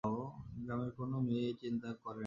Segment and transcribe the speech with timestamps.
[0.63, 2.19] গ্রামের কোনো মেয়ে এই চিন্তা করে না।